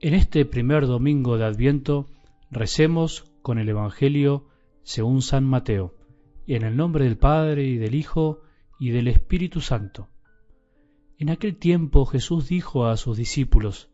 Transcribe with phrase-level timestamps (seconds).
[0.00, 2.06] En este primer domingo de Adviento
[2.52, 4.46] recemos con el Evangelio
[4.84, 5.96] según San Mateo,
[6.46, 8.42] en el nombre del Padre y del Hijo
[8.78, 10.08] y del Espíritu Santo.
[11.18, 13.90] En aquel tiempo Jesús dijo a sus discípulos,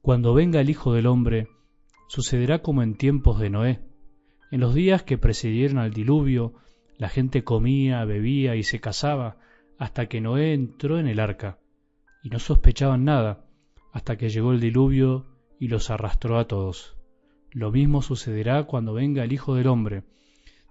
[0.00, 1.48] Cuando venga el Hijo del Hombre,
[2.08, 3.80] sucederá como en tiempos de Noé.
[4.50, 6.54] En los días que precedieron al diluvio,
[6.96, 9.36] la gente comía, bebía y se casaba,
[9.76, 11.58] hasta que Noé entró en el arca,
[12.22, 13.44] y no sospechaban nada,
[13.92, 16.96] hasta que llegó el diluvio y los arrastró a todos.
[17.50, 20.02] Lo mismo sucederá cuando venga el Hijo del Hombre.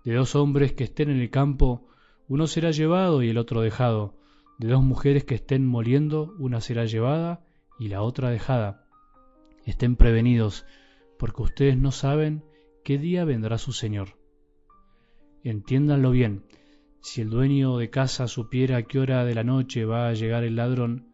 [0.03, 1.87] De dos hombres que estén en el campo,
[2.27, 4.17] uno será llevado y el otro dejado.
[4.59, 7.45] De dos mujeres que estén moliendo, una será llevada
[7.79, 8.85] y la otra dejada.
[9.65, 10.65] Estén prevenidos,
[11.17, 12.43] porque ustedes no saben
[12.83, 14.17] qué día vendrá su Señor.
[15.43, 16.43] Entiéndanlo bien,
[17.01, 20.43] si el dueño de casa supiera a qué hora de la noche va a llegar
[20.43, 21.11] el ladrón,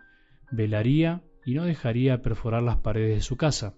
[0.51, 3.73] velaría y no dejaría perforar las paredes de su casa.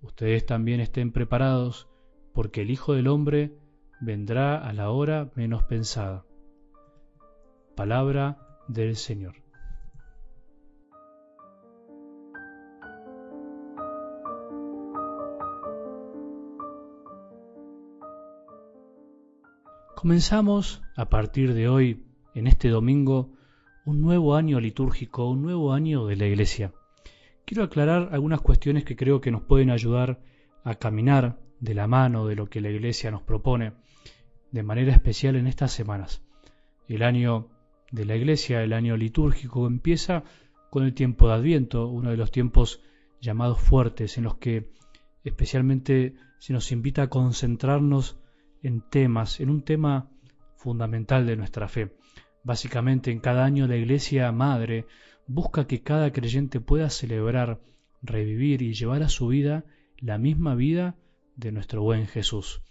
[0.00, 1.86] Ustedes también estén preparados,
[2.32, 3.52] porque el Hijo del Hombre
[4.00, 6.24] vendrá a la hora menos pensada.
[7.76, 9.34] Palabra del Señor.
[19.94, 23.34] Comenzamos a partir de hoy, en este domingo,
[23.84, 26.72] un nuevo año litúrgico, un nuevo año de la Iglesia.
[27.48, 30.20] Quiero aclarar algunas cuestiones que creo que nos pueden ayudar
[30.64, 33.72] a caminar de la mano de lo que la Iglesia nos propone,
[34.52, 36.22] de manera especial en estas semanas.
[36.88, 37.48] El año
[37.90, 40.24] de la Iglesia, el año litúrgico, empieza
[40.68, 42.82] con el tiempo de Adviento, uno de los tiempos
[43.18, 44.70] llamados fuertes, en los que
[45.24, 48.20] especialmente se nos invita a concentrarnos
[48.62, 50.10] en temas, en un tema
[50.58, 51.96] fundamental de nuestra fe.
[52.44, 54.84] Básicamente en cada año la Iglesia Madre
[55.28, 57.60] busca que cada creyente pueda celebrar,
[58.02, 59.64] revivir y llevar a su vida
[59.98, 60.96] la misma vida
[61.36, 62.62] de nuestro buen Jesús.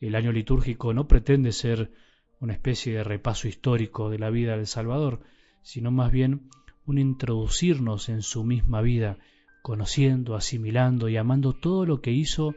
[0.00, 1.92] El año litúrgico no pretende ser
[2.40, 5.20] una especie de repaso histórico de la vida del Salvador,
[5.62, 6.48] sino más bien
[6.86, 9.18] un introducirnos en su misma vida,
[9.62, 12.54] conociendo, asimilando y amando todo lo que hizo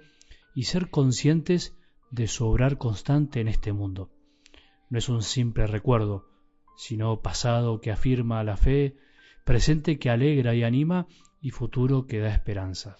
[0.56, 1.76] y ser conscientes
[2.12, 4.10] de su obrar constante en este mundo.
[4.90, 6.28] No es un simple recuerdo,
[6.78, 8.96] sino pasado que afirma la fe,
[9.44, 11.08] presente que alegra y anima
[11.42, 12.98] y futuro que da esperanza.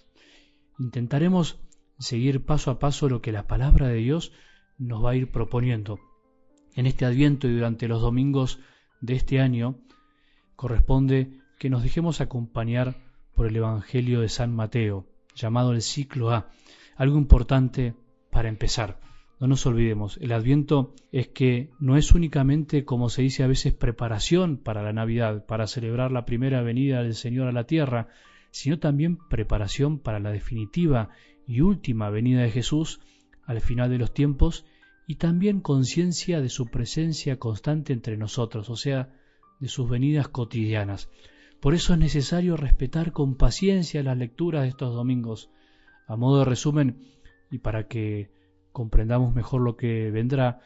[0.78, 1.60] Intentaremos
[1.98, 4.32] seguir paso a paso lo que la palabra de Dios
[4.78, 5.98] nos va a ir proponiendo.
[6.74, 8.60] En este adviento y durante los domingos
[9.00, 9.78] de este año
[10.56, 12.96] corresponde que nos dejemos acompañar
[13.34, 16.50] por el Evangelio de San Mateo, llamado el ciclo A,
[16.96, 17.94] algo importante
[18.30, 19.00] para empezar.
[19.40, 23.72] No nos olvidemos, el adviento es que no es únicamente, como se dice a veces,
[23.72, 28.08] preparación para la Navidad, para celebrar la primera venida del Señor a la tierra,
[28.50, 31.08] sino también preparación para la definitiva
[31.46, 33.00] y última venida de Jesús
[33.44, 34.66] al final de los tiempos
[35.06, 39.08] y también conciencia de su presencia constante entre nosotros, o sea,
[39.58, 41.08] de sus venidas cotidianas.
[41.60, 45.50] Por eso es necesario respetar con paciencia las lecturas de estos domingos.
[46.06, 47.06] A modo de resumen,
[47.50, 48.30] y para que
[48.72, 50.60] comprendamos mejor lo que vendrá,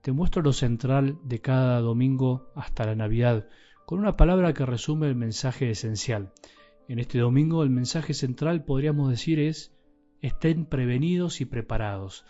[0.00, 3.48] te muestro lo central de cada domingo hasta la Navidad,
[3.84, 6.32] con una palabra que resume el mensaje esencial.
[6.88, 9.74] En este domingo el mensaje central podríamos decir es
[10.22, 12.24] estén prevenidos y preparados.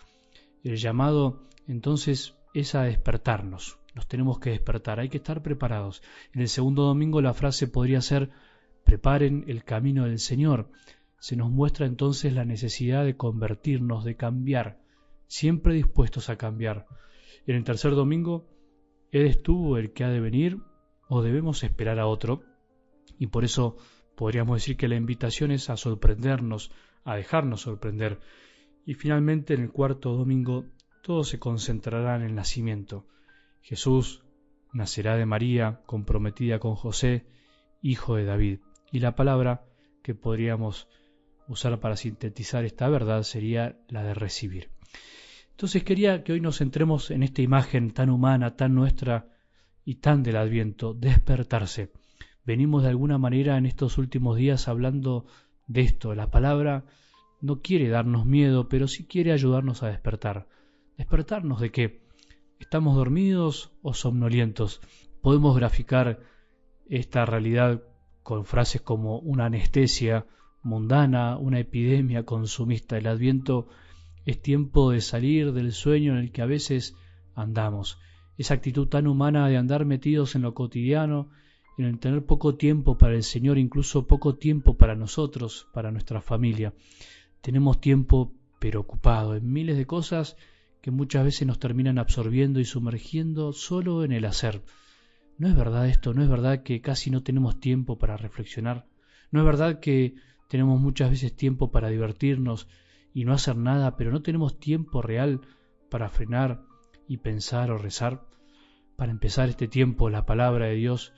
[0.63, 3.79] El llamado entonces es a despertarnos.
[3.95, 6.01] Nos tenemos que despertar, hay que estar preparados.
[6.33, 8.31] En el segundo domingo la frase podría ser
[8.83, 10.71] preparen el camino del Señor.
[11.19, 14.79] Se nos muestra entonces la necesidad de convertirnos, de cambiar,
[15.29, 16.87] siempre dispuestos a cambiar.
[17.45, 18.49] En el tercer domingo,
[19.11, 20.57] ¿eres tú el que ha de venir
[21.07, 22.43] o debemos esperar a otro?
[23.17, 23.77] Y por eso
[24.17, 26.71] podríamos decir que la invitación es a sorprendernos,
[27.05, 28.19] a dejarnos sorprender.
[28.85, 30.65] Y finalmente, en el cuarto domingo,
[31.03, 33.05] todo se concentrará en el nacimiento.
[33.61, 34.23] Jesús
[34.73, 37.27] nacerá de María, comprometida con José,
[37.81, 38.59] hijo de David.
[38.91, 39.63] Y la palabra
[40.01, 40.87] que podríamos
[41.47, 44.78] usar para sintetizar esta verdad sería la de recibir.
[45.51, 49.27] Entonces quería que hoy nos centremos en esta imagen tan humana, tan nuestra
[49.83, 51.91] y tan del adviento, despertarse.
[52.45, 55.25] Venimos de alguna manera en estos últimos días hablando
[55.67, 56.15] de esto.
[56.15, 56.85] La palabra
[57.41, 60.47] no quiere darnos miedo, pero sí quiere ayudarnos a despertar.
[60.97, 62.01] ¿Despertarnos de qué?
[62.59, 64.81] ¿Estamos dormidos o somnolientos?
[65.21, 66.19] Podemos graficar
[66.89, 67.83] esta realidad
[68.23, 70.25] con frases como una anestesia
[70.63, 72.97] mundana, una epidemia consumista.
[72.97, 73.67] El adviento
[74.29, 76.95] es tiempo de salir del sueño en el que a veces
[77.33, 77.97] andamos.
[78.37, 81.31] Esa actitud tan humana de andar metidos en lo cotidiano,
[81.79, 86.21] en el tener poco tiempo para el Señor, incluso poco tiempo para nosotros, para nuestra
[86.21, 86.73] familia.
[87.41, 90.37] Tenemos tiempo pero ocupado en miles de cosas
[90.81, 94.61] que muchas veces nos terminan absorbiendo y sumergiendo solo en el hacer.
[95.39, 96.13] ¿No es verdad esto?
[96.13, 98.85] ¿No es verdad que casi no tenemos tiempo para reflexionar?
[99.31, 100.13] ¿No es verdad que
[100.49, 102.67] tenemos muchas veces tiempo para divertirnos
[103.19, 105.41] y no hacer nada, pero no tenemos tiempo real
[105.89, 106.63] para frenar
[107.05, 108.23] y pensar o rezar?
[108.95, 111.11] Para empezar este tiempo, la palabra de Dios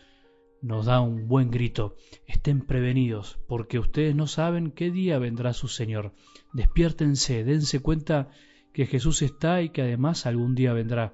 [0.64, 1.96] nos da un buen grito.
[2.26, 6.12] Estén prevenidos, porque ustedes no saben qué día vendrá su Señor.
[6.54, 8.30] Despiértense, dense cuenta
[8.74, 11.14] que Jesús está y que además algún día vendrá.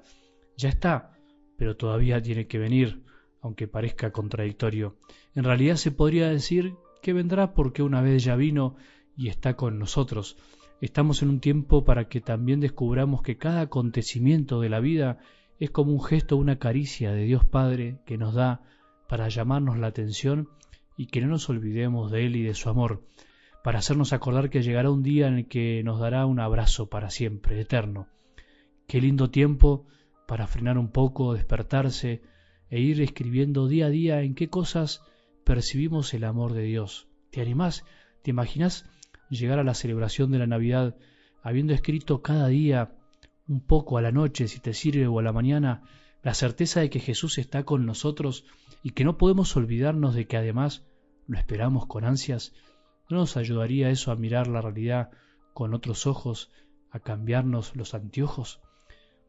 [0.56, 1.18] Ya está,
[1.58, 3.02] pero todavía tiene que venir,
[3.42, 4.96] aunque parezca contradictorio.
[5.34, 8.76] En realidad se podría decir que vendrá porque una vez ya vino
[9.18, 10.38] y está con nosotros.
[10.80, 15.18] Estamos en un tiempo para que también descubramos que cada acontecimiento de la vida
[15.58, 18.62] es como un gesto, una caricia de Dios Padre que nos da
[19.08, 20.48] para llamarnos la atención
[20.96, 23.02] y que no nos olvidemos de Él y de su amor,
[23.64, 27.10] para hacernos acordar que llegará un día en el que nos dará un abrazo para
[27.10, 28.06] siempre, eterno.
[28.86, 29.86] Qué lindo tiempo
[30.28, 32.22] para frenar un poco, despertarse
[32.70, 35.02] e ir escribiendo día a día en qué cosas
[35.42, 37.08] percibimos el amor de Dios.
[37.30, 37.84] ¿Te animás?
[38.22, 38.88] ¿Te imaginas
[39.36, 40.96] llegar a la celebración de la Navidad
[41.42, 42.94] habiendo escrito cada día
[43.46, 45.82] un poco a la noche, si te sirve, o a la mañana,
[46.22, 48.44] la certeza de que Jesús está con nosotros
[48.82, 50.84] y que no podemos olvidarnos de que además
[51.26, 52.52] lo esperamos con ansias,
[53.08, 55.10] ¿no nos ayudaría eso a mirar la realidad
[55.54, 56.50] con otros ojos,
[56.90, 58.60] a cambiarnos los anteojos?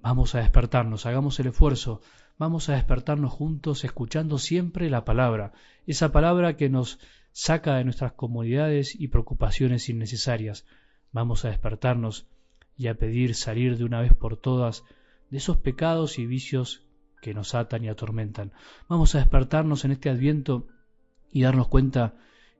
[0.02, 2.02] Vamos a despertarnos, hagamos el esfuerzo,
[2.38, 5.54] vamos a despertarnos juntos escuchando siempre la palabra,
[5.86, 7.00] esa palabra que nos
[7.32, 10.66] saca de nuestras comodidades y preocupaciones innecesarias.
[11.12, 12.28] Vamos a despertarnos
[12.78, 14.84] y a pedir salir de una vez por todas
[15.30, 16.84] de esos pecados y vicios
[17.22, 18.54] que nos atan y atormentan.
[18.88, 20.68] Vamos a despertarnos en este adviento
[21.32, 22.16] y darnos cuenta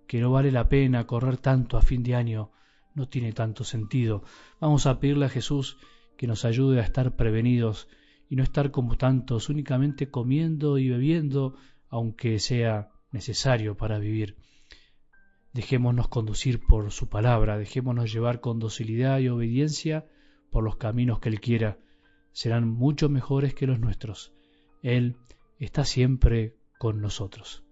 [0.08, 2.52] que no vale la pena correr tanto a fin de año,
[2.96, 4.24] no tiene tanto sentido.
[4.60, 5.78] Vamos a pedirle a Jesús
[6.18, 7.88] que nos ayude a estar prevenidos
[8.30, 11.56] y no estar como tantos únicamente comiendo y bebiendo,
[11.90, 14.36] aunque sea necesario para vivir.
[15.54, 20.06] Dejémonos conducir por su palabra, dejémonos llevar con docilidad y obediencia
[20.52, 21.78] por los caminos que Él quiera,
[22.32, 24.34] serán mucho mejores que los nuestros.
[24.82, 25.18] Él
[25.58, 27.64] está siempre con nosotros.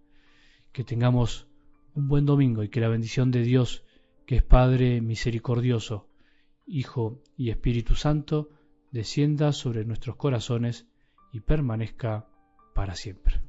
[0.71, 1.47] Que tengamos
[1.93, 3.83] un buen domingo y que la bendición de Dios,
[4.25, 6.09] que es Padre misericordioso,
[6.65, 8.49] Hijo y Espíritu Santo,
[8.91, 10.87] descienda sobre nuestros corazones
[11.31, 12.27] y permanezca
[12.73, 13.46] para siempre.